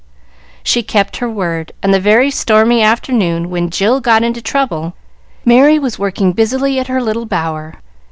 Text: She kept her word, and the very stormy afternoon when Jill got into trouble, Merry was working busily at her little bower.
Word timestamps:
She 0.63 0.81
kept 0.81 1.17
her 1.17 1.29
word, 1.29 1.73
and 1.83 1.93
the 1.93 1.99
very 1.99 2.31
stormy 2.31 2.81
afternoon 2.81 3.51
when 3.51 3.69
Jill 3.69 3.99
got 4.01 4.23
into 4.23 4.41
trouble, 4.41 4.95
Merry 5.45 5.77
was 5.77 5.99
working 5.99 6.31
busily 6.33 6.79
at 6.79 6.87
her 6.87 7.03
little 7.03 7.27
bower. 7.27 7.75